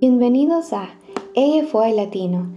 Bienvenidos 0.00 0.72
a 0.72 0.88
EFY 1.34 1.92
Latino, 1.94 2.50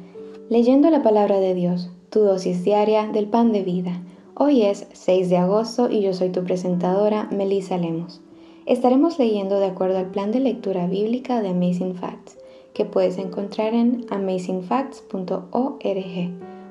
leyendo 0.50 0.90
la 0.90 1.04
palabra 1.04 1.42
de 1.42 1.54
Dios, 1.54 1.90
tu 2.10 2.22
dosis 2.22 2.64
diaria 2.64 3.08
del 3.08 3.28
pan 3.28 3.52
de 3.52 3.64
vida. 3.64 4.02
Hoy 4.34 4.62
es 4.62 4.88
6 4.94 5.30
de 5.30 5.36
agosto 5.36 5.90
y 5.90 6.00
yo 6.00 6.14
soy 6.14 6.30
tu 6.30 6.46
presentadora, 6.46 7.28
Melissa 7.34 7.78
Lemos. 7.78 8.22
Estaremos 8.66 9.20
leyendo 9.20 9.60
de 9.60 9.66
acuerdo 9.66 9.98
al 9.98 10.10
plan 10.10 10.32
de 10.32 10.40
lectura 10.40 10.88
bíblica 10.88 11.42
de 11.42 11.50
Amazing 11.50 11.96
Facts, 11.96 12.38
que 12.74 12.86
puedes 12.86 13.18
encontrar 13.18 13.74
en 13.74 14.06
amazingfacts.org, 14.10 16.30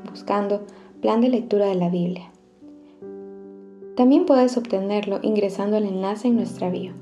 buscando 0.08 0.62
plan 1.02 1.20
de 1.20 1.28
lectura 1.28 1.66
de 1.66 1.74
la 1.74 1.90
Biblia. 1.90 2.32
También 3.94 4.24
puedes 4.24 4.56
obtenerlo 4.56 5.18
ingresando 5.20 5.76
al 5.76 5.84
enlace 5.84 6.28
en 6.28 6.36
nuestra 6.36 6.70
bio. 6.70 7.01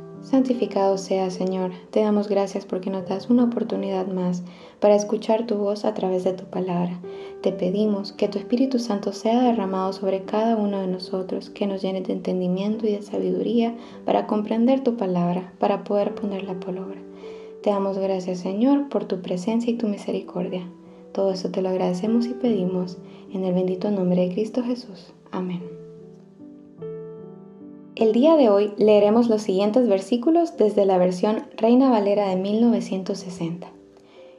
Santificado 0.23 0.97
sea, 0.97 1.31
Señor. 1.31 1.71
Te 1.89 2.01
damos 2.01 2.27
gracias 2.29 2.65
porque 2.65 2.89
nos 2.89 3.07
das 3.07 3.29
una 3.29 3.45
oportunidad 3.45 4.07
más 4.07 4.43
para 4.79 4.95
escuchar 4.95 5.47
tu 5.47 5.55
voz 5.55 5.83
a 5.83 5.93
través 5.93 6.23
de 6.23 6.33
tu 6.33 6.45
palabra. 6.45 6.99
Te 7.41 7.51
pedimos 7.51 8.11
que 8.11 8.27
tu 8.27 8.37
Espíritu 8.37 8.77
Santo 8.77 9.13
sea 9.13 9.41
derramado 9.41 9.93
sobre 9.93 10.23
cada 10.23 10.55
uno 10.55 10.79
de 10.79 10.87
nosotros, 10.87 11.49
que 11.49 11.65
nos 11.65 11.81
llene 11.81 12.01
de 12.01 12.13
entendimiento 12.13 12.85
y 12.87 12.91
de 12.91 13.01
sabiduría 13.01 13.75
para 14.05 14.27
comprender 14.27 14.83
tu 14.83 14.95
palabra, 14.95 15.53
para 15.59 15.83
poder 15.83 16.13
ponerla 16.13 16.59
por 16.59 16.77
obra. 16.77 17.01
Te 17.63 17.71
damos 17.71 17.97
gracias, 17.97 18.39
Señor, 18.39 18.89
por 18.89 19.05
tu 19.05 19.21
presencia 19.21 19.71
y 19.71 19.77
tu 19.77 19.87
misericordia. 19.87 20.67
Todo 21.13 21.31
eso 21.31 21.49
te 21.49 21.61
lo 21.61 21.69
agradecemos 21.69 22.25
y 22.27 22.33
pedimos 22.33 22.97
en 23.33 23.43
el 23.43 23.53
bendito 23.53 23.91
nombre 23.91 24.27
de 24.27 24.33
Cristo 24.33 24.63
Jesús. 24.63 25.13
Amén. 25.31 25.70
El 28.01 28.13
día 28.13 28.35
de 28.35 28.49
hoy 28.49 28.73
leeremos 28.77 29.29
los 29.29 29.43
siguientes 29.43 29.87
versículos 29.87 30.57
desde 30.57 30.87
la 30.87 30.97
versión 30.97 31.43
Reina 31.55 31.91
Valera 31.91 32.29
de 32.29 32.35
1960. 32.35 33.67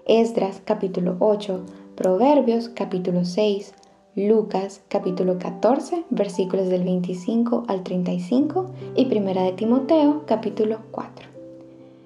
Esdras 0.04 0.60
capítulo 0.64 1.14
8, 1.20 1.64
Proverbios 1.94 2.68
capítulo 2.68 3.24
6, 3.24 3.72
Lucas 4.16 4.82
capítulo 4.88 5.38
14 5.38 6.02
versículos 6.10 6.70
del 6.70 6.82
25 6.82 7.62
al 7.68 7.84
35 7.84 8.66
y 8.96 9.06
Primera 9.06 9.44
de 9.44 9.52
Timoteo 9.52 10.24
capítulo 10.26 10.78
4. 10.90 11.28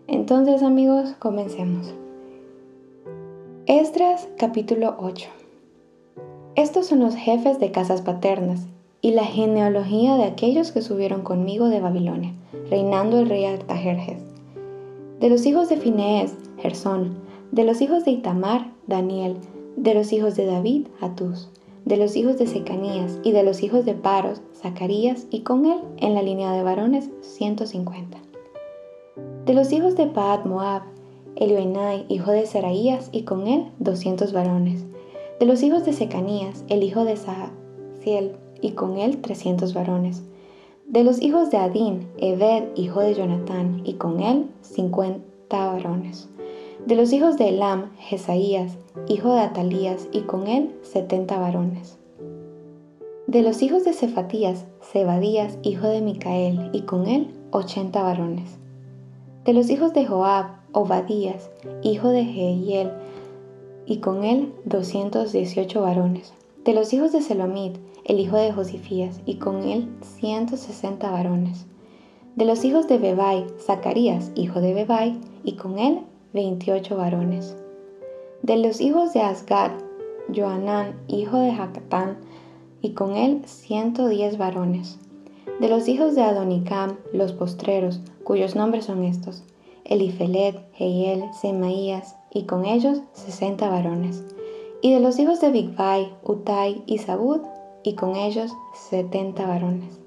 Entonces 0.08 0.62
amigos, 0.62 1.14
comencemos. 1.18 1.94
Esdras 3.64 4.28
capítulo 4.36 4.94
8. 4.98 5.26
Estos 6.54 6.88
son 6.88 7.00
los 7.00 7.14
jefes 7.14 7.58
de 7.58 7.70
casas 7.70 8.02
paternas 8.02 8.66
y 9.00 9.12
la 9.12 9.24
genealogía 9.24 10.16
de 10.16 10.24
aquellos 10.24 10.72
que 10.72 10.82
subieron 10.82 11.22
conmigo 11.22 11.68
de 11.68 11.80
Babilonia, 11.80 12.34
reinando 12.70 13.18
el 13.20 13.28
rey 13.28 13.44
Artajerjes. 13.44 14.22
De 15.20 15.30
los 15.30 15.46
hijos 15.46 15.68
de 15.68 15.76
Finees, 15.76 16.34
Gersón, 16.58 17.18
de 17.52 17.64
los 17.64 17.80
hijos 17.80 18.04
de 18.04 18.12
Itamar, 18.12 18.72
Daniel, 18.86 19.36
de 19.76 19.94
los 19.94 20.12
hijos 20.12 20.36
de 20.36 20.46
David, 20.46 20.88
Atús, 21.00 21.50
de 21.84 21.96
los 21.96 22.16
hijos 22.16 22.38
de 22.38 22.46
Secanías 22.46 23.20
y 23.22 23.32
de 23.32 23.42
los 23.42 23.62
hijos 23.62 23.84
de 23.84 23.94
Paros, 23.94 24.42
Zacarías, 24.54 25.26
y 25.30 25.40
con 25.40 25.66
él, 25.66 25.78
en 25.98 26.14
la 26.14 26.22
línea 26.22 26.52
de 26.52 26.62
varones, 26.62 27.10
150. 27.20 28.18
De 29.44 29.54
los 29.54 29.72
hijos 29.72 29.96
de 29.96 30.06
Paad 30.06 30.44
Moab, 30.46 30.82
Elioenai, 31.36 32.06
hijo 32.08 32.32
de 32.32 32.46
Seraías, 32.46 33.08
y 33.12 33.22
con 33.22 33.46
él, 33.46 33.70
200 33.78 34.32
varones. 34.32 34.84
De 35.38 35.46
los 35.46 35.62
hijos 35.62 35.84
de 35.84 35.92
Secanías, 35.92 36.64
el 36.68 36.82
hijo 36.82 37.04
de 37.04 37.16
Saciel, 37.16 38.32
y 38.60 38.72
con 38.72 38.98
él 38.98 39.18
trescientos 39.18 39.74
varones. 39.74 40.22
De 40.86 41.02
los 41.02 41.20
hijos 41.20 41.50
de 41.50 41.56
Adín, 41.56 42.06
Ebed, 42.18 42.68
hijo 42.76 43.00
de 43.00 43.14
Jonatán, 43.14 43.82
y 43.84 43.94
con 43.94 44.20
él 44.20 44.46
cincuenta 44.62 45.66
varones. 45.72 46.28
De 46.86 46.94
los 46.94 47.12
hijos 47.12 47.36
de 47.36 47.48
Elam, 47.48 47.90
Jesaías, 47.98 48.76
hijo 49.08 49.34
de 49.34 49.40
Atalías, 49.40 50.08
y 50.12 50.20
con 50.20 50.46
él 50.46 50.74
setenta 50.82 51.38
varones. 51.38 51.98
De 53.26 53.42
los 53.42 53.62
hijos 53.62 53.84
de 53.84 53.92
Cefatías, 53.92 54.66
Zebadías, 54.80 55.58
hijo 55.62 55.88
de 55.88 56.00
Micael, 56.00 56.70
y 56.72 56.82
con 56.82 57.08
él 57.08 57.34
ochenta 57.50 58.04
varones. 58.04 58.58
De 59.44 59.52
los 59.52 59.68
hijos 59.70 59.92
de 59.92 60.06
Joab, 60.06 60.46
Obadías, 60.70 61.50
hijo 61.82 62.10
de 62.10 62.24
Jehiel, 62.24 62.92
y 63.86 63.98
con 63.98 64.22
él 64.22 64.52
doscientos 64.64 65.32
dieciocho 65.32 65.82
varones. 65.82 66.32
De 66.64 66.72
los 66.72 66.92
hijos 66.92 67.10
de 67.12 67.22
Selomit, 67.22 67.76
el 68.06 68.20
hijo 68.20 68.36
de 68.36 68.52
Josifías, 68.52 69.20
y 69.26 69.34
con 69.36 69.64
él 69.64 69.88
ciento 70.00 70.56
sesenta 70.56 71.10
varones. 71.10 71.66
De 72.36 72.44
los 72.44 72.64
hijos 72.64 72.86
de 72.86 72.98
Bebai, 72.98 73.44
Zacarías, 73.58 74.30
hijo 74.36 74.60
de 74.60 74.74
Bebai, 74.74 75.18
y 75.42 75.56
con 75.56 75.80
él 75.80 76.00
veintiocho 76.32 76.96
varones. 76.96 77.56
De 78.42 78.56
los 78.58 78.80
hijos 78.80 79.12
de 79.12 79.22
Asgad, 79.22 79.72
Joanán, 80.32 80.94
hijo 81.08 81.38
de 81.40 81.52
Jacatán, 81.52 82.18
y 82.80 82.90
con 82.90 83.16
él 83.16 83.42
ciento 83.44 84.06
diez 84.06 84.38
varones. 84.38 84.98
De 85.58 85.68
los 85.68 85.88
hijos 85.88 86.14
de 86.14 86.22
Adonicam, 86.22 86.98
los 87.12 87.32
postreros, 87.32 88.00
cuyos 88.22 88.54
nombres 88.54 88.84
son 88.84 89.02
estos, 89.02 89.42
Elifelet, 89.84 90.62
Heiel, 90.78 91.24
Semaías, 91.40 92.14
y 92.32 92.44
con 92.44 92.66
ellos 92.66 93.00
sesenta 93.14 93.68
varones. 93.68 94.22
Y 94.80 94.92
de 94.92 95.00
los 95.00 95.18
hijos 95.18 95.40
de 95.40 95.50
Bigvai, 95.50 96.12
Utai 96.22 96.84
y 96.86 96.98
Sabud, 96.98 97.40
y 97.86 97.94
con 97.94 98.16
ellos 98.16 98.52
setenta 98.74 99.46
varones. 99.46 100.00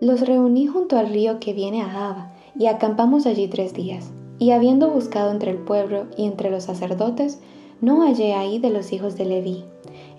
Los 0.00 0.20
reuní 0.20 0.66
junto 0.66 0.98
al 0.98 1.08
río 1.08 1.40
que 1.40 1.54
viene 1.54 1.80
a 1.80 1.88
Java, 1.88 2.32
y 2.54 2.66
acampamos 2.66 3.26
allí 3.26 3.48
tres 3.48 3.72
días. 3.72 4.12
Y 4.38 4.50
habiendo 4.50 4.90
buscado 4.90 5.30
entre 5.30 5.50
el 5.50 5.58
pueblo 5.58 6.06
y 6.16 6.26
entre 6.26 6.50
los 6.50 6.64
sacerdotes, 6.64 7.40
no 7.80 8.02
hallé 8.02 8.34
ahí 8.34 8.58
de 8.58 8.68
los 8.70 8.92
hijos 8.92 9.16
de 9.16 9.24
Leví. 9.24 9.64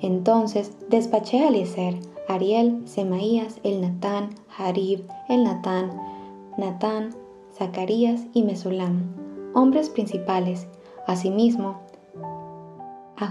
Entonces 0.02 0.72
despaché 0.90 1.42
a 1.44 1.50
Eliezer, 1.50 1.96
Ariel, 2.28 2.82
Semaías, 2.86 3.60
el 3.64 3.80
Natán, 3.80 4.30
Harib, 4.58 5.04
el 5.30 5.44
Natán, 5.44 5.92
Natán, 6.58 7.16
Zacarías 7.54 8.22
y 8.34 8.42
Mesulam, 8.44 9.14
hombres 9.54 9.90
principales. 9.90 10.68
Asimismo, 11.06 11.80
a 13.16 13.28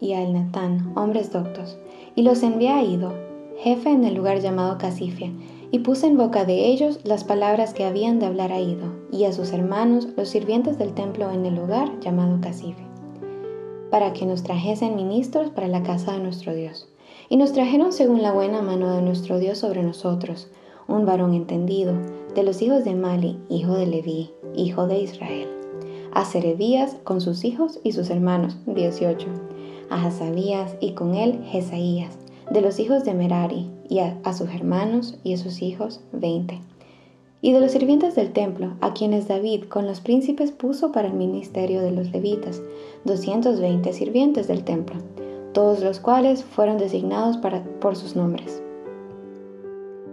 y 0.00 0.12
a 0.12 0.22
Elnatán, 0.22 0.92
hombres 0.96 1.32
doctos, 1.32 1.78
y 2.14 2.22
los 2.22 2.42
envié 2.42 2.70
a 2.70 2.82
Ido, 2.82 3.12
jefe 3.58 3.90
en 3.90 4.04
el 4.04 4.14
lugar 4.14 4.40
llamado 4.40 4.78
Casifia, 4.78 5.32
y 5.70 5.80
puse 5.80 6.06
en 6.06 6.16
boca 6.16 6.44
de 6.44 6.66
ellos 6.66 7.00
las 7.04 7.24
palabras 7.24 7.74
que 7.74 7.84
habían 7.84 8.18
de 8.18 8.26
hablar 8.26 8.52
a 8.52 8.60
Ido, 8.60 8.86
y 9.10 9.24
a 9.24 9.32
sus 9.32 9.52
hermanos, 9.52 10.08
los 10.16 10.28
sirvientes 10.28 10.78
del 10.78 10.94
templo 10.94 11.30
en 11.30 11.44
el 11.44 11.56
lugar 11.56 11.90
llamado 12.00 12.40
Casifia, 12.40 12.86
para 13.90 14.12
que 14.12 14.26
nos 14.26 14.42
trajesen 14.42 14.96
ministros 14.96 15.50
para 15.50 15.68
la 15.68 15.82
casa 15.82 16.12
de 16.12 16.20
nuestro 16.20 16.54
Dios. 16.54 16.88
Y 17.30 17.36
nos 17.36 17.52
trajeron 17.52 17.92
según 17.92 18.22
la 18.22 18.32
buena 18.32 18.62
mano 18.62 18.94
de 18.94 19.02
nuestro 19.02 19.38
Dios 19.38 19.58
sobre 19.58 19.82
nosotros, 19.82 20.48
un 20.86 21.04
varón 21.04 21.34
entendido, 21.34 21.94
de 22.34 22.42
los 22.42 22.62
hijos 22.62 22.84
de 22.84 22.94
Mali, 22.94 23.38
hijo 23.50 23.74
de 23.74 23.86
Leví, 23.86 24.30
hijo 24.54 24.86
de 24.86 25.00
Israel. 25.00 25.48
A 26.12 26.24
Serebías 26.24 26.96
con 27.04 27.20
sus 27.20 27.44
hijos 27.44 27.80
y 27.82 27.92
sus 27.92 28.08
hermanos, 28.08 28.56
18 28.66 29.26
a 29.90 30.06
Hasabías 30.06 30.76
y 30.80 30.92
con 30.92 31.14
él 31.14 31.40
Jesaías, 31.46 32.18
de 32.50 32.60
los 32.60 32.78
hijos 32.78 33.04
de 33.04 33.14
Merari, 33.14 33.70
y 33.88 34.00
a, 34.00 34.32
sus 34.32 34.48
hermanos 34.50 35.18
y 35.24 35.34
a 35.34 35.38
sus 35.38 35.62
hijos 35.62 36.00
veinte. 36.12 36.60
Y 37.40 37.52
de 37.52 37.60
los 37.60 37.72
sirvientes 37.72 38.14
del 38.14 38.32
templo, 38.32 38.74
a 38.80 38.92
quienes 38.92 39.28
David 39.28 39.64
con 39.64 39.86
los 39.86 40.00
príncipes 40.00 40.50
puso 40.50 40.92
para 40.92 41.08
el 41.08 41.14
ministerio 41.14 41.80
de 41.80 41.92
los 41.92 42.10
levitas, 42.10 42.62
doscientos 43.04 43.60
veinte 43.60 43.92
sirvientes 43.92 44.48
del 44.48 44.64
templo, 44.64 44.96
todos 45.52 45.80
los 45.80 46.00
cuales 46.00 46.44
fueron 46.44 46.78
designados 46.78 47.38
por 47.80 47.96
sus 47.96 48.16
nombres. 48.16 48.62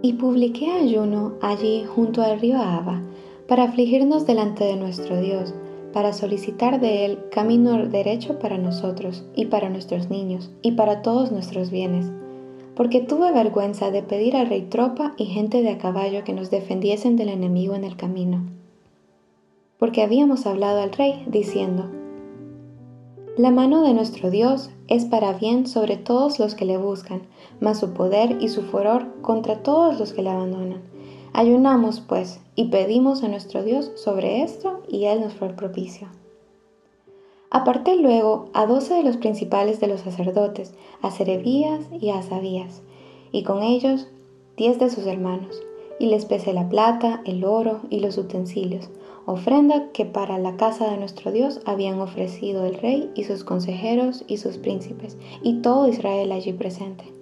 Y 0.02 0.14
publiqué 0.14 0.70
ayuno 0.70 1.34
allí 1.42 1.84
junto 1.84 2.22
al 2.22 2.40
río 2.40 2.58
Aba, 2.58 3.02
para 3.48 3.64
afligirnos 3.64 4.26
delante 4.26 4.64
de 4.64 4.76
nuestro 4.76 5.20
Dios, 5.20 5.52
para 5.92 6.12
solicitar 6.12 6.80
de 6.80 7.04
Él 7.04 7.18
camino 7.30 7.86
derecho 7.86 8.38
para 8.38 8.58
nosotros 8.58 9.24
y 9.34 9.46
para 9.46 9.70
nuestros 9.70 10.10
niños 10.10 10.50
y 10.62 10.72
para 10.72 11.02
todos 11.02 11.32
nuestros 11.32 11.70
bienes, 11.70 12.10
porque 12.74 13.00
tuve 13.00 13.32
vergüenza 13.32 13.90
de 13.90 14.02
pedir 14.02 14.36
al 14.36 14.48
rey 14.48 14.62
tropa 14.62 15.14
y 15.16 15.26
gente 15.26 15.62
de 15.62 15.70
a 15.70 15.78
caballo 15.78 16.24
que 16.24 16.32
nos 16.32 16.50
defendiesen 16.50 17.16
del 17.16 17.30
enemigo 17.30 17.74
en 17.74 17.84
el 17.84 17.96
camino. 17.96 18.44
porque 19.78 20.02
habíamos 20.02 20.46
hablado 20.46 20.80
al 20.80 20.92
rey, 20.92 21.24
diciendo, 21.26 21.84
La 23.36 23.50
mano 23.50 23.82
de 23.82 23.92
nuestro 23.92 24.30
Dios 24.30 24.70
es 24.88 25.04
para 25.04 25.34
bien 25.34 25.66
sobre 25.66 25.96
todos 25.96 26.38
los 26.38 26.54
que 26.54 26.64
le 26.64 26.78
buscan, 26.78 27.22
mas 27.60 27.80
su 27.80 27.92
poder 27.92 28.38
y 28.40 28.48
su 28.48 28.62
furor 28.62 29.20
contra 29.22 29.62
todos 29.62 29.98
los 29.98 30.12
que 30.12 30.22
le 30.22 30.30
abandonan. 30.30 30.95
Ayunamos, 31.38 32.00
pues, 32.00 32.40
y 32.54 32.68
pedimos 32.68 33.22
a 33.22 33.28
nuestro 33.28 33.62
Dios 33.62 33.92
sobre 33.96 34.42
esto, 34.42 34.80
y 34.88 35.04
Él 35.04 35.20
nos 35.20 35.34
fue 35.34 35.50
propicio. 35.50 36.08
Aparté 37.50 37.96
luego 37.96 38.46
a 38.54 38.64
doce 38.64 38.94
de 38.94 39.02
los 39.02 39.18
principales 39.18 39.78
de 39.78 39.86
los 39.86 40.00
sacerdotes, 40.00 40.72
a 41.02 41.10
Serebías 41.10 41.84
y 41.92 42.08
a 42.08 42.20
Asabías, 42.20 42.80
y 43.32 43.42
con 43.42 43.62
ellos 43.62 44.08
diez 44.56 44.78
de 44.78 44.88
sus 44.88 45.04
hermanos, 45.04 45.60
y 46.00 46.06
les 46.06 46.24
pesé 46.24 46.54
la 46.54 46.70
plata, 46.70 47.20
el 47.26 47.44
oro 47.44 47.80
y 47.90 48.00
los 48.00 48.16
utensilios, 48.16 48.88
ofrenda 49.26 49.92
que 49.92 50.06
para 50.06 50.38
la 50.38 50.56
casa 50.56 50.90
de 50.90 50.96
nuestro 50.96 51.32
Dios 51.32 51.60
habían 51.66 52.00
ofrecido 52.00 52.64
el 52.64 52.76
rey 52.76 53.10
y 53.14 53.24
sus 53.24 53.44
consejeros 53.44 54.24
y 54.26 54.38
sus 54.38 54.56
príncipes, 54.56 55.18
y 55.42 55.60
todo 55.60 55.86
Israel 55.86 56.32
allí 56.32 56.54
presente. 56.54 57.15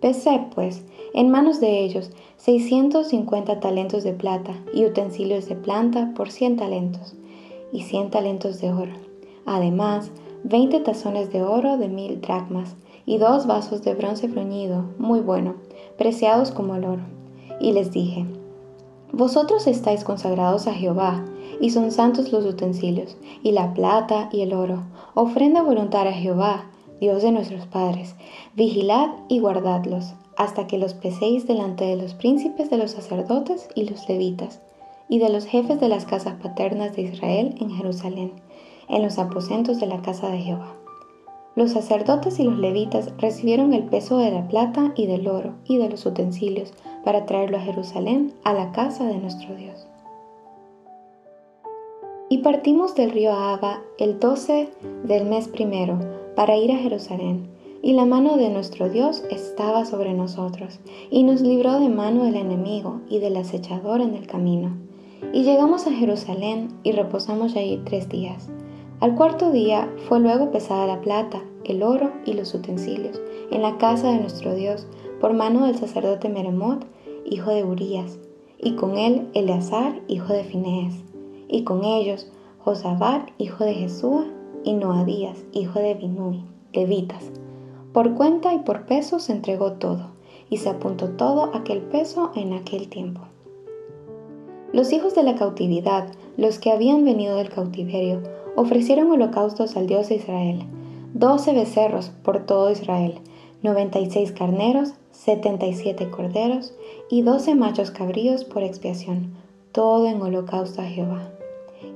Pesé, 0.00 0.46
pues, 0.54 0.82
en 1.12 1.28
manos 1.30 1.60
de 1.60 1.84
ellos 1.84 2.10
seiscientos 2.38 3.08
cincuenta 3.08 3.60
talentos 3.60 4.02
de 4.02 4.14
plata 4.14 4.54
y 4.72 4.86
utensilios 4.86 5.46
de 5.46 5.56
planta 5.56 6.12
por 6.16 6.30
cien 6.30 6.56
talentos, 6.56 7.14
y 7.70 7.82
cien 7.82 8.10
talentos 8.10 8.60
de 8.62 8.72
oro. 8.72 8.92
Además, 9.44 10.10
veinte 10.42 10.80
tazones 10.80 11.30
de 11.32 11.42
oro 11.42 11.76
de 11.76 11.88
mil 11.88 12.20
dracmas, 12.22 12.76
y 13.04 13.18
dos 13.18 13.46
vasos 13.46 13.82
de 13.82 13.94
bronce 13.94 14.28
bruñido, 14.28 14.84
muy 14.98 15.20
bueno, 15.20 15.56
preciados 15.98 16.50
como 16.50 16.76
el 16.76 16.84
oro. 16.84 17.02
Y 17.60 17.72
les 17.72 17.92
dije, 17.92 18.24
Vosotros 19.12 19.66
estáis 19.66 20.04
consagrados 20.04 20.66
a 20.66 20.72
Jehová, 20.72 21.24
y 21.60 21.70
son 21.70 21.90
santos 21.90 22.32
los 22.32 22.46
utensilios, 22.46 23.18
y 23.42 23.52
la 23.52 23.74
plata 23.74 24.30
y 24.32 24.40
el 24.40 24.54
oro, 24.54 24.84
ofrenda 25.14 25.62
voluntaria 25.62 26.12
a 26.12 26.14
Jehová, 26.14 26.69
Dios 27.00 27.22
de 27.22 27.32
nuestros 27.32 27.66
padres. 27.66 28.14
Vigilad 28.54 29.08
y 29.28 29.40
guardadlos, 29.40 30.12
hasta 30.36 30.66
que 30.66 30.76
los 30.76 30.92
peséis 30.92 31.46
delante 31.46 31.84
de 31.86 31.96
los 31.96 32.12
príncipes 32.12 32.68
de 32.68 32.76
los 32.76 32.90
sacerdotes 32.90 33.68
y 33.74 33.88
los 33.88 34.06
levitas, 34.06 34.60
y 35.08 35.18
de 35.18 35.30
los 35.30 35.46
jefes 35.46 35.80
de 35.80 35.88
las 35.88 36.04
casas 36.04 36.34
paternas 36.42 36.94
de 36.94 37.02
Israel 37.02 37.54
en 37.58 37.70
Jerusalén, 37.70 38.32
en 38.88 39.02
los 39.02 39.18
aposentos 39.18 39.80
de 39.80 39.86
la 39.86 40.02
casa 40.02 40.28
de 40.28 40.38
Jehová. 40.38 40.76
Los 41.56 41.72
sacerdotes 41.72 42.38
y 42.38 42.44
los 42.44 42.58
levitas 42.58 43.12
recibieron 43.16 43.72
el 43.72 43.84
peso 43.84 44.18
de 44.18 44.30
la 44.30 44.46
plata 44.46 44.92
y 44.94 45.06
del 45.06 45.26
oro 45.26 45.54
y 45.64 45.78
de 45.78 45.88
los 45.88 46.04
utensilios 46.04 46.74
para 47.02 47.24
traerlo 47.24 47.56
a 47.56 47.62
Jerusalén, 47.62 48.34
a 48.44 48.52
la 48.52 48.72
casa 48.72 49.06
de 49.06 49.16
nuestro 49.16 49.54
Dios. 49.56 49.86
Y 52.28 52.38
partimos 52.38 52.94
del 52.94 53.10
río 53.10 53.32
Abba 53.32 53.80
el 53.98 54.20
12 54.20 54.68
del 55.04 55.24
mes 55.24 55.48
primero 55.48 56.19
para 56.36 56.56
ir 56.56 56.72
a 56.72 56.78
Jerusalén, 56.78 57.48
y 57.82 57.94
la 57.94 58.04
mano 58.04 58.36
de 58.36 58.50
nuestro 58.50 58.88
Dios 58.88 59.24
estaba 59.30 59.84
sobre 59.84 60.12
nosotros, 60.12 60.80
y 61.10 61.22
nos 61.22 61.40
libró 61.40 61.80
de 61.80 61.88
mano 61.88 62.24
del 62.24 62.36
enemigo 62.36 63.00
y 63.08 63.18
del 63.18 63.36
acechador 63.36 64.00
en 64.00 64.14
el 64.14 64.26
camino. 64.26 64.76
Y 65.32 65.42
llegamos 65.42 65.86
a 65.86 65.92
Jerusalén 65.92 66.68
y 66.82 66.92
reposamos 66.92 67.56
allí 67.56 67.80
tres 67.84 68.08
días. 68.08 68.48
Al 69.00 69.14
cuarto 69.14 69.50
día 69.50 69.90
fue 70.08 70.20
luego 70.20 70.50
pesada 70.50 70.86
la 70.86 71.00
plata, 71.00 71.42
el 71.64 71.82
oro 71.82 72.12
y 72.24 72.34
los 72.34 72.54
utensilios, 72.54 73.20
en 73.50 73.62
la 73.62 73.78
casa 73.78 74.10
de 74.10 74.18
nuestro 74.18 74.54
Dios, 74.54 74.86
por 75.20 75.32
mano 75.32 75.66
del 75.66 75.76
sacerdote 75.76 76.28
Meremot, 76.28 76.84
hijo 77.24 77.50
de 77.50 77.64
Urías, 77.64 78.18
y 78.58 78.72
con 78.72 78.98
él 78.98 79.28
Eleazar, 79.34 80.00
hijo 80.08 80.32
de 80.32 80.44
Finees 80.44 81.02
y 81.50 81.64
con 81.64 81.84
ellos 81.84 82.30
Josabad, 82.58 83.22
hijo 83.38 83.64
de 83.64 83.74
Jesúa, 83.74 84.26
y 84.64 84.74
Noadías, 84.74 85.44
hijo 85.52 85.78
de 85.78 85.94
Binui, 85.94 86.44
levitas. 86.72 87.30
Por 87.92 88.14
cuenta 88.14 88.54
y 88.54 88.58
por 88.58 88.86
peso 88.86 89.18
se 89.18 89.32
entregó 89.32 89.72
todo, 89.72 90.10
y 90.48 90.58
se 90.58 90.68
apuntó 90.68 91.10
todo 91.10 91.50
aquel 91.54 91.80
peso 91.80 92.30
en 92.34 92.52
aquel 92.52 92.88
tiempo. 92.88 93.22
Los 94.72 94.92
hijos 94.92 95.14
de 95.14 95.22
la 95.22 95.34
cautividad, 95.34 96.08
los 96.36 96.58
que 96.58 96.70
habían 96.70 97.04
venido 97.04 97.36
del 97.36 97.50
cautiverio, 97.50 98.22
ofrecieron 98.56 99.10
holocaustos 99.10 99.76
al 99.76 99.86
Dios 99.86 100.08
de 100.08 100.16
Israel, 100.16 100.64
doce 101.14 101.52
becerros 101.52 102.10
por 102.22 102.46
todo 102.46 102.70
Israel, 102.70 103.14
noventa 103.62 103.98
y 103.98 104.10
seis 104.10 104.32
carneros, 104.32 104.92
setenta 105.10 105.66
y 105.66 105.74
siete 105.74 106.10
corderos, 106.10 106.72
y 107.10 107.22
doce 107.22 107.54
machos 107.54 107.90
cabríos 107.90 108.44
por 108.44 108.62
expiación, 108.62 109.34
todo 109.72 110.06
en 110.06 110.22
holocausto 110.22 110.82
a 110.82 110.84
Jehová 110.84 111.30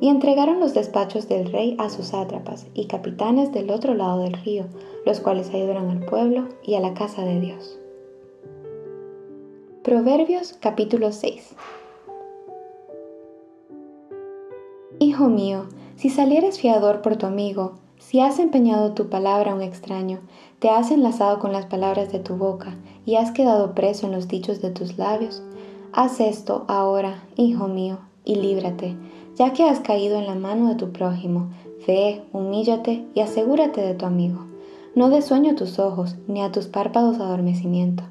y 0.00 0.08
entregaron 0.08 0.60
los 0.60 0.74
despachos 0.74 1.28
del 1.28 1.50
rey 1.50 1.76
a 1.78 1.90
sus 1.90 2.08
sátrapas 2.08 2.66
y 2.74 2.86
capitanes 2.86 3.52
del 3.52 3.70
otro 3.70 3.94
lado 3.94 4.20
del 4.20 4.34
río, 4.34 4.66
los 5.04 5.20
cuales 5.20 5.50
ayudaron 5.52 5.90
al 5.90 6.04
pueblo 6.04 6.48
y 6.62 6.74
a 6.74 6.80
la 6.80 6.94
casa 6.94 7.24
de 7.24 7.40
Dios. 7.40 7.78
Proverbios 9.82 10.54
capítulo 10.60 11.12
6 11.12 11.54
Hijo 14.98 15.28
mío, 15.28 15.66
si 15.96 16.08
salieres 16.08 16.58
fiador 16.58 17.02
por 17.02 17.16
tu 17.16 17.26
amigo, 17.26 17.74
si 17.98 18.20
has 18.20 18.38
empeñado 18.38 18.94
tu 18.94 19.08
palabra 19.08 19.52
a 19.52 19.54
un 19.54 19.62
extraño, 19.62 20.20
te 20.58 20.70
has 20.70 20.90
enlazado 20.90 21.38
con 21.38 21.52
las 21.52 21.66
palabras 21.66 22.12
de 22.12 22.18
tu 22.18 22.36
boca 22.36 22.76
y 23.04 23.16
has 23.16 23.32
quedado 23.32 23.74
preso 23.74 24.06
en 24.06 24.12
los 24.12 24.28
dichos 24.28 24.62
de 24.62 24.70
tus 24.70 24.96
labios, 24.98 25.42
haz 25.92 26.20
esto 26.20 26.64
ahora, 26.68 27.22
hijo 27.36 27.68
mío, 27.68 27.98
y 28.24 28.36
líbrate, 28.36 28.96
ya 29.36 29.52
que 29.52 29.64
has 29.64 29.80
caído 29.80 30.18
en 30.18 30.26
la 30.26 30.34
mano 30.34 30.68
de 30.68 30.74
tu 30.76 30.92
prójimo, 30.92 31.50
ve, 31.86 32.22
humíllate 32.32 33.04
y 33.14 33.20
asegúrate 33.20 33.80
de 33.80 33.94
tu 33.94 34.06
amigo. 34.06 34.46
No 34.94 35.10
des 35.10 35.24
sueño 35.24 35.56
tus 35.56 35.78
ojos, 35.78 36.16
ni 36.28 36.40
a 36.42 36.52
tus 36.52 36.66
párpados 36.66 37.18
adormecimiento. 37.18 38.04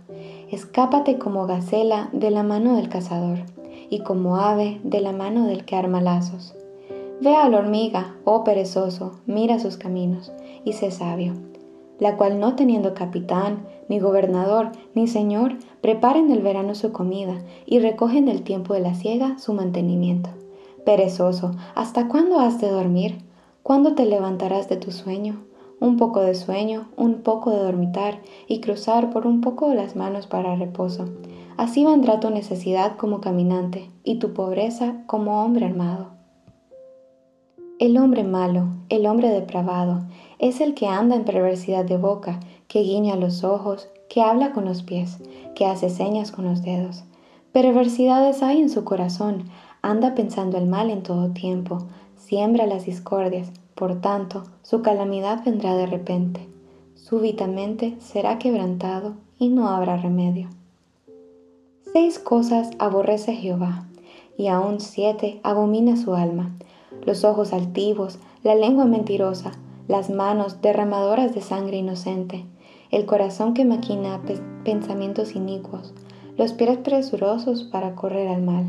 Escápate 0.51 1.17
como 1.17 1.47
gacela 1.47 2.09
de 2.11 2.29
la 2.29 2.43
mano 2.43 2.75
del 2.75 2.89
cazador, 2.89 3.39
y 3.89 3.99
como 3.99 4.37
ave 4.37 4.81
de 4.83 5.01
la 5.01 5.13
mano 5.13 5.47
del 5.47 5.65
que 5.65 5.75
arma 5.75 6.01
lazos. 6.01 6.55
Ve 7.21 7.35
a 7.35 7.47
la 7.47 7.59
hormiga, 7.59 8.15
oh 8.25 8.43
perezoso, 8.43 9.13
mira 9.25 9.59
sus 9.59 9.77
caminos, 9.77 10.33
y 10.65 10.73
sé 10.73 10.91
sabio, 10.91 11.33
la 11.99 12.17
cual 12.17 12.39
no 12.39 12.55
teniendo 12.55 12.93
capitán, 12.93 13.65
ni 13.87 13.99
gobernador, 13.99 14.71
ni 14.93 15.07
señor, 15.07 15.57
prepara 15.79 16.19
en 16.19 16.31
el 16.31 16.41
verano 16.41 16.75
su 16.75 16.91
comida, 16.91 17.41
y 17.65 17.79
recoge 17.79 18.17
en 18.17 18.27
el 18.27 18.41
tiempo 18.41 18.73
de 18.73 18.81
la 18.81 18.93
siega 18.93 19.37
su 19.39 19.53
mantenimiento. 19.53 20.29
Perezoso, 20.85 21.51
¿hasta 21.75 22.09
cuándo 22.09 22.39
has 22.39 22.59
de 22.59 22.69
dormir? 22.69 23.23
¿Cuándo 23.63 23.95
te 23.95 24.05
levantarás 24.05 24.67
de 24.67 24.75
tu 24.75 24.91
sueño? 24.91 25.45
Un 25.79 25.95
poco 25.95 26.19
de 26.19 26.35
sueño, 26.35 26.89
un 26.97 27.21
poco 27.21 27.51
de 27.51 27.59
dormitar 27.59 28.19
y 28.47 28.59
cruzar 28.59 29.09
por 29.09 29.25
un 29.25 29.39
poco 29.39 29.73
las 29.73 29.95
manos 29.95 30.27
para 30.27 30.55
reposo. 30.55 31.05
Así 31.55 31.85
vendrá 31.85 32.19
tu 32.19 32.29
necesidad 32.29 32.97
como 32.97 33.21
caminante 33.21 33.89
y 34.03 34.15
tu 34.15 34.33
pobreza 34.33 35.03
como 35.07 35.43
hombre 35.43 35.65
armado. 35.65 36.09
El 37.79 37.97
hombre 37.97 38.23
malo, 38.23 38.67
el 38.89 39.05
hombre 39.05 39.29
depravado, 39.29 40.03
es 40.39 40.59
el 40.59 40.73
que 40.73 40.87
anda 40.87 41.15
en 41.15 41.23
perversidad 41.23 41.85
de 41.85 41.97
boca, 41.97 42.41
que 42.67 42.81
guiña 42.81 43.15
los 43.15 43.43
ojos, 43.45 43.89
que 44.09 44.21
habla 44.21 44.51
con 44.51 44.65
los 44.65 44.83
pies, 44.83 45.19
que 45.55 45.65
hace 45.65 45.89
señas 45.89 46.31
con 46.31 46.45
los 46.45 46.61
dedos. 46.61 47.05
Perversidades 47.51 48.41
hay 48.43 48.61
en 48.61 48.69
su 48.69 48.83
corazón, 48.83 49.45
anda 49.83 50.15
pensando 50.15 50.57
el 50.57 50.65
mal 50.65 50.89
en 50.89 51.03
todo 51.03 51.31
tiempo, 51.31 51.79
siembra 52.15 52.65
las 52.65 52.85
discordias, 52.85 53.51
por 53.75 53.99
tanto, 53.99 54.45
su 54.61 54.81
calamidad 54.81 55.43
vendrá 55.43 55.75
de 55.75 55.85
repente. 55.85 56.47
Súbitamente 56.95 57.97
será 57.99 58.39
quebrantado 58.39 59.15
y 59.37 59.49
no 59.49 59.67
habrá 59.67 59.97
remedio. 59.97 60.49
Seis 61.91 62.17
cosas 62.17 62.71
aborrece 62.79 63.35
Jehová, 63.35 63.85
y 64.37 64.47
aún 64.47 64.79
siete 64.79 65.41
abomina 65.43 65.97
su 65.97 66.15
alma, 66.15 66.55
los 67.05 67.25
ojos 67.25 67.51
altivos, 67.51 68.19
la 68.41 68.55
lengua 68.55 68.85
mentirosa, 68.85 69.51
las 69.89 70.09
manos 70.09 70.61
derramadoras 70.61 71.35
de 71.35 71.41
sangre 71.41 71.77
inocente, 71.77 72.45
el 72.89 73.05
corazón 73.05 73.53
que 73.53 73.65
maquina 73.65 74.21
pensamientos 74.63 75.35
inicuos, 75.35 75.93
los 76.37 76.53
pies 76.53 76.77
presurosos 76.77 77.65
para 77.65 77.95
correr 77.95 78.29
al 78.29 78.43
mal 78.43 78.65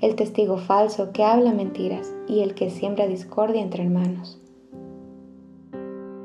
el 0.00 0.14
testigo 0.14 0.58
falso 0.58 1.12
que 1.12 1.24
habla 1.24 1.52
mentiras 1.52 2.14
y 2.28 2.40
el 2.40 2.54
que 2.54 2.70
siembra 2.70 3.08
discordia 3.08 3.60
entre 3.60 3.82
hermanos. 3.82 4.38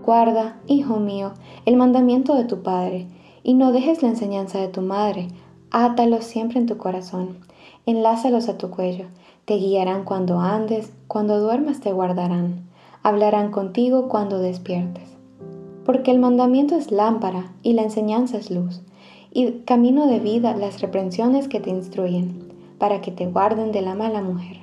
Guarda, 0.05 0.59
hijo 0.67 0.99
mío, 0.99 1.31
el 1.65 1.75
mandamiento 1.75 2.35
de 2.35 2.43
tu 2.43 2.61
Padre, 2.61 3.07
y 3.41 3.55
no 3.55 3.71
dejes 3.71 4.03
la 4.03 4.09
enseñanza 4.09 4.59
de 4.59 4.67
tu 4.67 4.81
madre, 4.81 5.27
átalos 5.71 6.23
siempre 6.23 6.59
en 6.59 6.67
tu 6.67 6.77
corazón, 6.77 7.37
enlázalos 7.85 8.47
a 8.47 8.57
tu 8.57 8.69
cuello, 8.69 9.05
te 9.45 9.55
guiarán 9.55 10.03
cuando 10.03 10.39
andes, 10.39 10.93
cuando 11.07 11.39
duermas 11.39 11.79
te 11.79 11.91
guardarán, 11.91 12.67
hablarán 13.01 13.51
contigo 13.51 14.07
cuando 14.07 14.39
despiertes. 14.39 15.09
Porque 15.83 16.11
el 16.11 16.19
mandamiento 16.19 16.75
es 16.75 16.91
lámpara 16.91 17.51
y 17.63 17.73
la 17.73 17.81
enseñanza 17.81 18.37
es 18.37 18.51
luz, 18.51 18.81
y 19.31 19.51
camino 19.65 20.05
de 20.05 20.19
vida 20.19 20.55
las 20.55 20.79
reprensiones 20.79 21.47
que 21.47 21.59
te 21.59 21.71
instruyen 21.71 22.52
para 22.83 22.99
que 22.99 23.11
te 23.11 23.27
guarden 23.27 23.71
de 23.71 23.81
la 23.81 23.95
mala 23.95 24.21
mujer, 24.21 24.57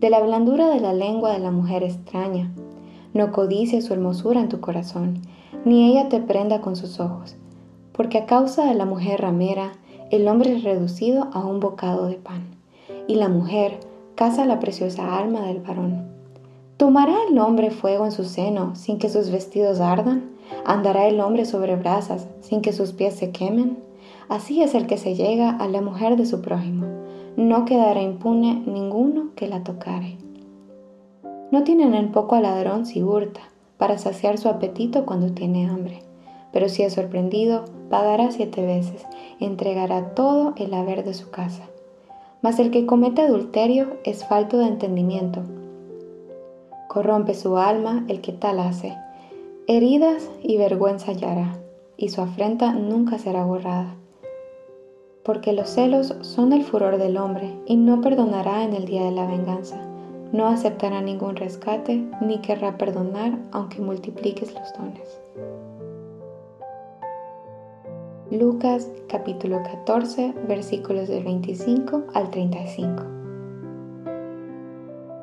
de 0.00 0.10
la 0.10 0.18
blandura 0.18 0.70
de 0.70 0.80
la 0.80 0.92
lengua 0.92 1.30
de 1.30 1.38
la 1.38 1.52
mujer 1.52 1.84
extraña. 1.84 2.50
No 3.14 3.30
codicie 3.30 3.80
su 3.80 3.92
hermosura 3.92 4.40
en 4.40 4.48
tu 4.48 4.58
corazón, 4.58 5.22
ni 5.64 5.88
ella 5.88 6.08
te 6.08 6.18
prenda 6.18 6.62
con 6.62 6.74
sus 6.74 6.98
ojos, 6.98 7.36
porque 7.92 8.18
a 8.18 8.26
causa 8.26 8.64
de 8.64 8.74
la 8.74 8.86
mujer 8.86 9.20
ramera, 9.20 9.74
el 10.10 10.26
hombre 10.26 10.56
es 10.56 10.64
reducido 10.64 11.28
a 11.32 11.46
un 11.46 11.60
bocado 11.60 12.08
de 12.08 12.16
pan, 12.16 12.42
y 13.06 13.14
la 13.14 13.28
mujer 13.28 13.78
caza 14.16 14.46
la 14.46 14.58
preciosa 14.58 15.16
alma 15.16 15.42
del 15.42 15.60
varón. 15.60 16.08
¿Tomará 16.76 17.14
el 17.30 17.38
hombre 17.38 17.70
fuego 17.70 18.04
en 18.04 18.10
su 18.10 18.24
seno 18.24 18.74
sin 18.74 18.98
que 18.98 19.08
sus 19.08 19.30
vestidos 19.30 19.78
ardan? 19.78 20.28
¿Andará 20.64 21.06
el 21.06 21.20
hombre 21.20 21.44
sobre 21.44 21.76
brasas 21.76 22.26
sin 22.40 22.62
que 22.62 22.72
sus 22.72 22.90
pies 22.90 23.14
se 23.14 23.30
quemen? 23.30 23.78
Así 24.28 24.60
es 24.60 24.74
el 24.74 24.88
que 24.88 24.98
se 24.98 25.14
llega 25.14 25.50
a 25.50 25.68
la 25.68 25.80
mujer 25.80 26.16
de 26.16 26.26
su 26.26 26.42
prójimo. 26.42 26.99
No 27.40 27.64
quedará 27.64 28.02
impune 28.02 28.62
ninguno 28.66 29.30
que 29.34 29.48
la 29.48 29.64
tocare. 29.64 30.18
No 31.50 31.64
tienen 31.64 31.94
en 31.94 32.12
poco 32.12 32.34
al 32.34 32.42
ladrón 32.42 32.84
si 32.84 33.02
hurta, 33.02 33.40
para 33.78 33.96
saciar 33.96 34.36
su 34.36 34.50
apetito 34.50 35.06
cuando 35.06 35.32
tiene 35.32 35.66
hambre. 35.66 36.02
Pero 36.52 36.68
si 36.68 36.82
es 36.82 36.92
sorprendido, 36.92 37.64
pagará 37.88 38.30
siete 38.30 38.60
veces, 38.66 39.06
entregará 39.40 40.14
todo 40.14 40.52
el 40.56 40.74
haber 40.74 41.02
de 41.02 41.14
su 41.14 41.30
casa. 41.30 41.62
Mas 42.42 42.58
el 42.58 42.70
que 42.70 42.84
comete 42.84 43.22
adulterio 43.22 43.96
es 44.04 44.22
falto 44.22 44.58
de 44.58 44.66
entendimiento. 44.66 45.40
Corrompe 46.88 47.32
su 47.32 47.56
alma 47.56 48.04
el 48.08 48.20
que 48.20 48.32
tal 48.32 48.60
hace. 48.60 48.98
Heridas 49.66 50.30
y 50.42 50.58
vergüenza 50.58 51.12
hallará, 51.12 51.56
y 51.96 52.10
su 52.10 52.20
afrenta 52.20 52.74
nunca 52.74 53.16
será 53.16 53.46
borrada. 53.46 53.96
Porque 55.24 55.52
los 55.52 55.68
celos 55.68 56.14
son 56.22 56.52
el 56.52 56.64
furor 56.64 56.96
del 56.96 57.16
hombre, 57.16 57.54
y 57.66 57.76
no 57.76 58.00
perdonará 58.00 58.64
en 58.64 58.74
el 58.74 58.86
día 58.86 59.04
de 59.04 59.10
la 59.10 59.26
venganza. 59.26 59.80
No 60.32 60.46
aceptará 60.46 61.02
ningún 61.02 61.36
rescate, 61.36 62.08
ni 62.20 62.38
querrá 62.38 62.78
perdonar 62.78 63.38
aunque 63.52 63.80
multipliques 63.80 64.54
los 64.54 64.72
dones. 64.74 65.20
Lucas 68.30 68.88
capítulo 69.08 69.60
14 69.64 70.32
versículos 70.46 71.08
del 71.08 71.24
25 71.24 72.04
al 72.14 72.30
35. 72.30 73.02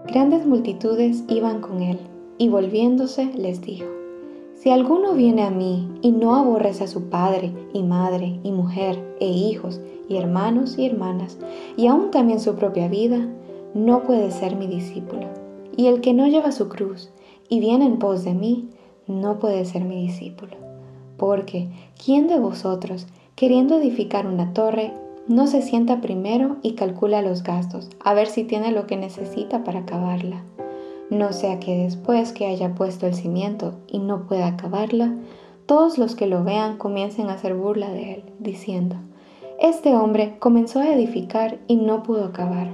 Grandes 0.08 0.46
multitudes 0.46 1.24
iban 1.30 1.62
con 1.62 1.82
él, 1.82 2.00
y 2.38 2.50
volviéndose 2.50 3.26
les 3.34 3.62
dijo, 3.62 3.97
Si 4.58 4.72
alguno 4.72 5.14
viene 5.14 5.44
a 5.44 5.52
mí 5.52 5.88
y 6.02 6.12
no 6.12 6.36
aborrece 6.36 6.86
a 6.86 6.88
su 6.88 7.10
padre 7.10 7.54
y 7.74 7.84
madre 7.84 8.40
y 8.42 8.52
mujer 8.52 8.98
e 9.20 9.28
hijos 9.28 9.80
y 10.10 10.18
hermanos 10.18 10.80
y 10.80 10.88
hermanas, 10.88 11.38
y 11.78 11.86
aún 11.86 12.10
también 12.10 12.40
su 12.40 12.56
propia 12.56 12.88
vida, 12.88 13.28
no 13.76 14.02
puede 14.02 14.32
ser 14.32 14.56
mi 14.56 14.66
discípulo. 14.66 15.28
Y 15.76 15.86
el 15.86 16.02
que 16.02 16.16
no 16.16 16.26
lleva 16.26 16.52
su 16.52 16.70
cruz 16.70 17.12
y 17.50 17.60
viene 17.60 17.86
en 17.86 18.00
pos 18.00 18.24
de 18.24 18.34
mí, 18.34 18.70
no 19.06 19.38
puede 19.38 19.64
ser 19.64 19.86
mi 19.86 20.02
discípulo. 20.02 20.58
Porque, 21.18 21.70
¿quién 22.04 22.28
de 22.28 22.40
vosotros, 22.40 23.06
queriendo 23.36 23.78
edificar 23.78 24.26
una 24.26 24.54
torre, 24.54 24.92
no 25.28 25.46
se 25.46 25.62
sienta 25.62 26.02
primero 26.02 26.58
y 26.64 26.74
calcula 26.74 27.22
los 27.22 27.44
gastos, 27.44 27.90
a 28.04 28.16
ver 28.16 28.28
si 28.28 28.44
tiene 28.44 28.72
lo 28.72 28.88
que 28.88 28.98
necesita 28.98 29.64
para 29.64 29.82
acabarla? 29.82 30.44
No 31.10 31.34
sea 31.34 31.60
que 31.60 31.78
después 31.78 32.34
que 32.34 32.48
haya 32.48 32.76
puesto 32.76 33.08
el 33.08 33.14
cimiento 33.14 33.76
y 33.88 34.00
no 34.00 34.28
pueda 34.28 34.48
acabarla, 34.48 35.16
todos 35.66 35.98
los 35.98 36.16
que 36.16 36.28
lo 36.28 36.44
vean 36.44 36.78
comiencen 36.78 37.30
a 37.30 37.34
hacer 37.34 37.56
burla 37.56 37.90
de 37.90 38.16
él, 38.16 38.24
diciendo, 38.40 38.96
Este 39.60 39.96
hombre 39.96 40.38
comenzó 40.40 40.80
a 40.80 40.94
edificar 40.94 41.60
y 41.68 41.78
no 41.78 42.04
pudo 42.04 42.26
acabar. 42.26 42.72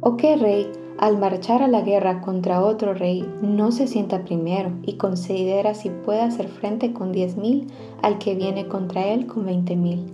¿O 0.00 0.16
qué 0.16 0.36
rey 0.36 0.70
al 0.98 1.18
marchar 1.18 1.62
a 1.62 1.68
la 1.68 1.82
guerra 1.82 2.22
contra 2.22 2.64
otro 2.64 2.94
rey, 2.94 3.28
no 3.42 3.70
se 3.70 3.86
sienta 3.86 4.24
primero 4.24 4.70
y 4.82 4.94
considera 4.94 5.74
si 5.74 5.90
puede 5.90 6.22
hacer 6.22 6.48
frente 6.48 6.94
con 6.94 7.12
diez 7.12 7.36
mil 7.36 7.66
al 8.00 8.18
que 8.18 8.34
viene 8.34 8.66
contra 8.66 9.06
él 9.06 9.26
con 9.26 9.44
veinte 9.44 9.76
mil. 9.76 10.06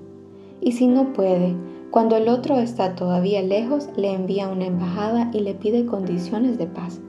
Y 0.61 0.73
si 0.73 0.89
no 0.89 1.13
puede, 1.13 1.55
cuando 1.93 2.17
el 2.17 2.31
otro 2.31 2.57
está 2.57 2.95
todavía 2.95 3.43
lejos, 3.43 3.91
le 3.97 4.15
envía 4.15 4.49
una 4.49 4.65
embajada 4.65 5.29
y 5.31 5.41
le 5.41 5.53
pide 5.53 5.85
condiciones 5.85 6.57
de 6.57 6.67
paz. 6.67 7.03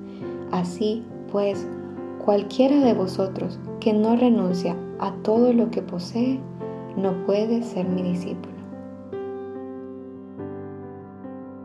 Así, 0.51 1.05
pues, 1.31 1.65
cualquiera 2.23 2.75
de 2.81 2.93
vosotros 2.93 3.59
que 3.79 3.93
no 3.93 4.17
renuncia 4.17 4.75
a 4.99 5.13
todo 5.23 5.53
lo 5.53 5.71
que 5.71 5.81
posee, 5.81 6.41
no 6.97 7.25
puede 7.25 7.63
ser 7.63 7.87
mi 7.87 8.03
discípulo. 8.03 8.53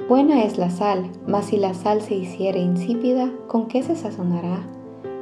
Buena 0.09 0.45
es 0.45 0.57
la 0.57 0.71
sal, 0.71 1.11
mas 1.27 1.47
si 1.47 1.57
la 1.57 1.75
sal 1.75 2.01
se 2.01 2.15
hiciere 2.15 2.61
insípida, 2.61 3.33
¿con 3.49 3.67
qué 3.67 3.83
se 3.83 3.97
sazonará? 3.97 4.65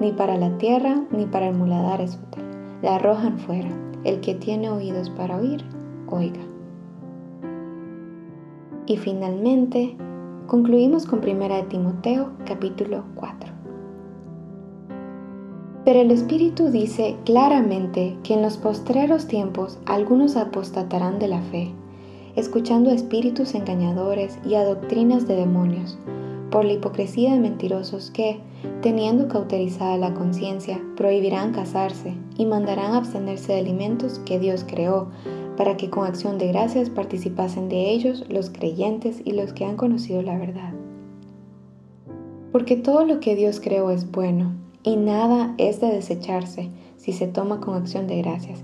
Ni 0.00 0.12
para 0.12 0.36
la 0.36 0.58
tierra 0.58 1.02
ni 1.10 1.24
para 1.24 1.48
el 1.48 1.56
muladar 1.56 2.02
es 2.02 2.18
útil. 2.28 2.44
La 2.82 2.96
arrojan 2.96 3.38
fuera. 3.38 3.70
El 4.04 4.20
que 4.20 4.34
tiene 4.34 4.68
oídos 4.68 5.08
para 5.08 5.38
oír, 5.38 5.64
oiga. 6.08 6.45
Y 8.86 8.96
finalmente, 8.96 9.96
concluimos 10.46 11.06
con 11.06 11.18
1 11.18 11.64
Timoteo 11.68 12.30
capítulo 12.46 13.04
4. 13.16 13.50
Pero 15.84 16.00
el 16.00 16.10
Espíritu 16.10 16.70
dice 16.70 17.16
claramente 17.24 18.16
que 18.22 18.34
en 18.34 18.42
los 18.42 18.56
postreros 18.56 19.26
tiempos 19.26 19.78
algunos 19.86 20.36
apostatarán 20.36 21.18
de 21.18 21.28
la 21.28 21.40
fe 21.42 21.72
escuchando 22.36 22.90
a 22.90 22.94
espíritus 22.94 23.54
engañadores 23.54 24.38
y 24.46 24.54
a 24.54 24.64
doctrinas 24.64 25.26
de 25.26 25.36
demonios, 25.36 25.98
por 26.50 26.66
la 26.66 26.74
hipocresía 26.74 27.32
de 27.32 27.40
mentirosos 27.40 28.10
que, 28.10 28.38
teniendo 28.82 29.26
cauterizada 29.26 29.96
la 29.96 30.12
conciencia, 30.12 30.80
prohibirán 30.96 31.52
casarse 31.52 32.14
y 32.36 32.44
mandarán 32.44 32.94
abstenerse 32.94 33.54
de 33.54 33.60
alimentos 33.60 34.20
que 34.20 34.38
Dios 34.38 34.64
creó, 34.68 35.08
para 35.56 35.76
que 35.76 35.90
con 35.90 36.06
acción 36.06 36.38
de 36.38 36.48
gracias 36.48 36.90
participasen 36.90 37.68
de 37.68 37.90
ellos 37.90 38.24
los 38.28 38.50
creyentes 38.50 39.20
y 39.24 39.32
los 39.32 39.52
que 39.52 39.64
han 39.64 39.76
conocido 39.76 40.22
la 40.22 40.38
verdad. 40.38 40.72
Porque 42.52 42.76
todo 42.76 43.04
lo 43.04 43.20
que 43.20 43.34
Dios 43.34 43.60
creó 43.60 43.90
es 43.90 44.10
bueno, 44.10 44.52
y 44.82 44.96
nada 44.96 45.54
es 45.58 45.80
de 45.80 45.88
desecharse 45.88 46.70
si 46.96 47.12
se 47.12 47.26
toma 47.26 47.60
con 47.60 47.74
acción 47.74 48.06
de 48.06 48.18
gracias, 48.18 48.62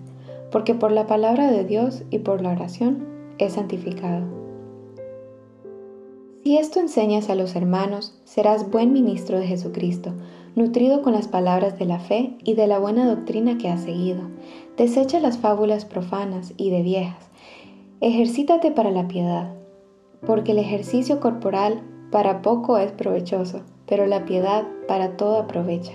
porque 0.50 0.74
por 0.74 0.92
la 0.92 1.06
palabra 1.06 1.50
de 1.50 1.64
Dios 1.64 2.02
y 2.10 2.18
por 2.18 2.42
la 2.42 2.52
oración 2.52 3.04
es 3.38 3.54
santificado. 3.54 4.24
Si 6.44 6.58
esto 6.58 6.80
enseñas 6.80 7.30
a 7.30 7.34
los 7.34 7.54
hermanos, 7.54 8.18
serás 8.24 8.70
buen 8.70 8.92
ministro 8.92 9.38
de 9.38 9.46
Jesucristo, 9.46 10.12
nutrido 10.54 11.02
con 11.02 11.12
las 11.12 11.28
palabras 11.28 11.78
de 11.78 11.86
la 11.86 11.98
fe 11.98 12.36
y 12.44 12.54
de 12.54 12.66
la 12.66 12.78
buena 12.78 13.06
doctrina 13.06 13.58
que 13.58 13.68
has 13.68 13.82
seguido. 13.82 14.22
Desecha 14.76 15.20
las 15.20 15.38
fábulas 15.38 15.84
profanas 15.84 16.52
y 16.56 16.70
de 16.70 16.82
viejas. 16.82 17.30
Ejercítate 18.00 18.70
para 18.70 18.90
la 18.90 19.08
piedad, 19.08 19.54
porque 20.26 20.52
el 20.52 20.58
ejercicio 20.58 21.20
corporal 21.20 21.82
para 22.10 22.42
poco 22.42 22.78
es 22.78 22.92
provechoso, 22.92 23.62
pero 23.86 24.06
la 24.06 24.24
piedad 24.24 24.64
para 24.88 25.16
todo 25.16 25.38
aprovecha, 25.38 25.92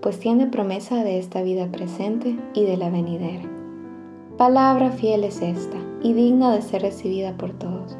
pues 0.00 0.18
tiene 0.18 0.46
promesa 0.46 1.04
de 1.04 1.18
esta 1.18 1.42
vida 1.42 1.70
presente 1.70 2.38
y 2.54 2.64
de 2.64 2.76
la 2.76 2.90
venidera. 2.90 3.48
Palabra 4.36 4.90
fiel 4.92 5.24
es 5.24 5.42
esta 5.42 5.76
y 6.02 6.12
digna 6.12 6.54
de 6.54 6.62
ser 6.62 6.82
recibida 6.82 7.36
por 7.36 7.52
todos, 7.52 7.96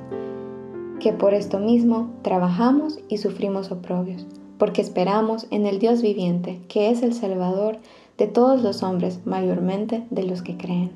que 1.00 1.12
por 1.12 1.34
esto 1.34 1.58
mismo 1.58 2.10
trabajamos 2.22 3.00
y 3.08 3.18
sufrimos 3.18 3.72
oprobios, 3.72 4.26
porque 4.58 4.82
esperamos 4.82 5.46
en 5.50 5.66
el 5.66 5.78
Dios 5.78 6.02
viviente, 6.02 6.60
que 6.68 6.90
es 6.90 7.02
el 7.02 7.14
Salvador 7.14 7.78
de 8.16 8.26
todos 8.26 8.62
los 8.62 8.82
hombres, 8.82 9.20
mayormente 9.24 10.06
de 10.10 10.24
los 10.24 10.42
que 10.42 10.56
creen. 10.56 10.90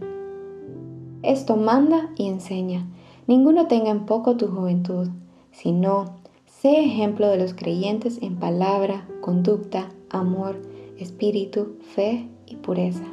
Esto 1.22 1.56
manda 1.56 2.10
y 2.16 2.26
enseña, 2.28 2.86
ninguno 3.26 3.68
tenga 3.68 3.90
en 3.90 4.06
poco 4.06 4.36
tu 4.36 4.48
juventud, 4.48 5.08
sino 5.52 6.16
sé 6.46 6.84
ejemplo 6.84 7.28
de 7.28 7.38
los 7.38 7.54
creyentes 7.54 8.18
en 8.22 8.36
palabra, 8.36 9.06
conducta, 9.20 9.88
amor, 10.10 10.60
espíritu, 10.98 11.76
fe 11.94 12.28
y 12.46 12.56
pureza. 12.56 13.04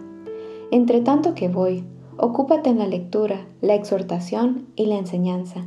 Entre 0.72 1.02
tanto 1.02 1.36
que 1.36 1.48
voy, 1.50 1.84
Ocúpate 2.22 2.70
en 2.70 2.80
la 2.80 2.86
lectura, 2.86 3.46
la 3.62 3.76
exhortación 3.76 4.68
y 4.76 4.88
la 4.88 4.98
enseñanza. 4.98 5.66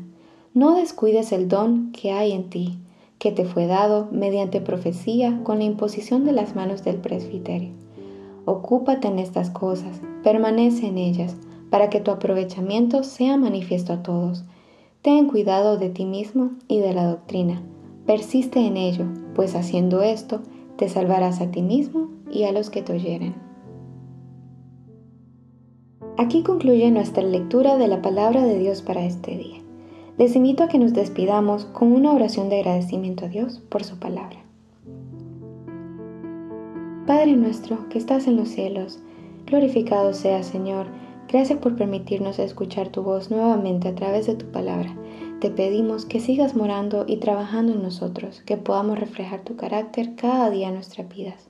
No 0.53 0.75
descuides 0.75 1.33
el 1.33 1.49
don 1.49 1.93
que 1.93 2.13
hay 2.13 2.33
en 2.33 2.51
ti, 2.51 2.79
que 3.23 3.31
te 3.31 3.45
fue 3.45 3.69
dado 3.69 4.09
mediante 4.11 4.61
profecía 4.61 5.45
con 5.45 5.59
la 5.59 5.65
imposición 5.65 6.25
de 6.25 6.33
las 6.33 6.57
manos 6.57 6.83
del 6.83 6.97
presbiterio. 6.97 7.71
Ocúpate 8.47 9.07
en 9.07 9.21
estas 9.21 9.49
cosas, 9.49 10.01
permanece 10.25 10.89
en 10.89 10.99
ellas, 10.99 11.37
para 11.71 11.89
que 11.89 12.01
tu 12.01 12.11
aprovechamiento 12.11 13.05
sea 13.05 13.37
manifiesto 13.37 13.93
a 13.93 14.03
todos. 14.03 14.43
Ten 15.03 15.29
cuidado 15.29 15.77
de 15.77 15.89
ti 15.89 16.05
mismo 16.05 16.51
y 16.67 16.81
de 16.81 16.95
la 16.95 17.07
doctrina. 17.07 17.63
Persiste 18.07 18.67
en 18.67 18.77
ello, 18.77 19.05
pues 19.37 19.55
haciendo 19.55 20.03
esto, 20.03 20.41
te 20.75 20.89
salvarás 20.89 21.41
a 21.41 21.49
ti 21.53 21.63
mismo 21.63 22.09
y 22.29 22.43
a 22.43 22.51
los 22.51 22.71
que 22.71 22.83
te 22.83 22.93
oyeren. 22.93 23.37
Aquí 26.19 26.43
concluye 26.43 26.91
nuestra 26.91 27.23
lectura 27.23 27.77
de 27.77 27.87
la 27.87 28.03
palabra 28.03 28.43
de 28.43 28.59
Dios 28.59 28.83
para 28.83 29.05
este 29.05 29.37
día. 29.37 29.62
Les 30.19 30.37
invito 30.37 30.65
a 30.65 30.69
que 30.69 30.79
nos 30.79 30.93
despidamos 30.93 31.65
con 31.67 31.93
una 31.93 32.13
oración 32.13 32.49
de 32.49 32.61
agradecimiento 32.61 33.25
a 33.25 33.29
Dios 33.29 33.63
por 33.69 33.83
su 33.83 33.99
palabra. 33.99 34.39
Padre 37.07 37.35
nuestro 37.35 37.89
que 37.89 37.99
estás 37.99 38.27
en 38.27 38.37
los 38.37 38.49
cielos, 38.49 39.01
glorificado 39.47 40.13
sea 40.13 40.43
Señor, 40.43 40.87
gracias 41.29 41.59
por 41.59 41.77
permitirnos 41.77 42.39
escuchar 42.39 42.91
tu 42.91 43.03
voz 43.03 43.31
nuevamente 43.31 43.89
a 43.89 43.95
través 43.95 44.27
de 44.27 44.35
tu 44.35 44.47
palabra. 44.47 44.95
Te 45.41 45.51
pedimos 45.51 46.05
que 46.05 46.21
sigas 46.21 46.55
morando 46.55 47.05
y 47.09 47.17
trabajando 47.17 47.73
en 47.73 47.83
nosotros, 47.83 48.43
que 48.43 48.57
podamos 48.57 49.01
reflejar 49.01 49.43
tu 49.43 49.57
carácter 49.57 50.15
cada 50.15 50.51
día 50.51 50.69
en 50.69 50.75
nuestras 50.75 51.09
vidas. 51.09 51.49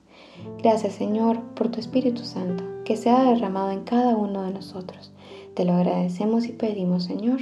Gracias 0.63 0.93
Señor 0.93 1.39
por 1.53 1.69
tu 1.69 1.79
Espíritu 1.79 2.23
Santo, 2.23 2.63
que 2.85 2.97
se 2.97 3.09
ha 3.09 3.23
derramado 3.23 3.71
en 3.71 3.83
cada 3.83 4.15
uno 4.15 4.43
de 4.43 4.51
nosotros. 4.51 5.11
Te 5.53 5.65
lo 5.65 5.73
agradecemos 5.73 6.45
y 6.47 6.53
pedimos 6.53 7.03
Señor, 7.03 7.41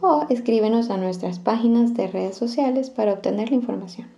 o 0.00 0.26
escríbenos 0.28 0.90
a 0.90 0.96
nuestras 0.96 1.38
páginas 1.38 1.94
de 1.94 2.06
redes 2.06 2.36
sociales 2.36 2.90
para 2.90 3.12
obtener 3.12 3.50
la 3.50 3.56
información. 3.56 4.08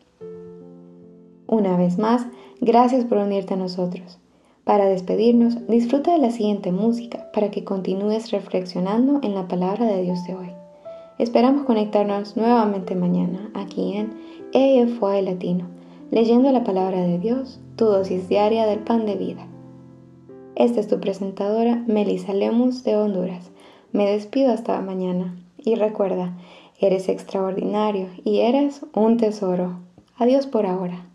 Una 1.47 1.77
vez 1.77 1.99
más, 1.99 2.27
gracias 2.61 3.05
por 3.05 3.19
unirte 3.19 3.55
a 3.55 3.59
nosotros. 3.59 4.19
Para 4.65 4.87
despedirnos, 4.87 5.67
disfruta 5.67 6.12
de 6.12 6.19
la 6.19 6.31
siguiente 6.31 6.71
música 6.71 7.31
para 7.33 7.51
que 7.51 7.65
continúes 7.65 8.31
reflexionando 8.31 9.19
en 9.23 9.35
la 9.35 9.49
palabra 9.49 9.87
de 9.87 10.03
Dios 10.03 10.25
de 10.25 10.35
hoy. 10.35 10.51
Esperamos 11.19 11.65
conectarnos 11.65 12.37
nuevamente 12.37 12.95
mañana 12.95 13.51
aquí 13.55 13.97
en 13.97 14.15
EFY 14.53 15.23
Latino, 15.23 15.67
leyendo 16.11 16.53
la 16.53 16.62
palabra 16.62 17.01
de 17.01 17.19
Dios, 17.19 17.61
tu 17.77 17.87
dosis 17.87 18.29
diaria 18.29 18.67
del 18.67 18.79
pan 18.79 19.05
de 19.05 19.17
vida. 19.17 19.47
Esta 20.55 20.81
es 20.81 20.87
tu 20.87 21.01
presentadora, 21.01 21.83
Melissa 21.87 22.33
Lemus 22.33 22.85
de 22.85 22.97
Honduras. 22.97 23.51
Me 23.93 24.11
despido 24.11 24.53
hasta 24.53 24.81
mañana 24.81 25.41
y 25.64 25.75
recuerda, 25.75 26.37
eres 26.78 27.09
extraordinario 27.09 28.09
y 28.25 28.40
eres 28.40 28.85
un 28.95 29.16
tesoro. 29.16 29.81
Adiós 30.16 30.47
por 30.47 30.66
ahora. 30.66 31.12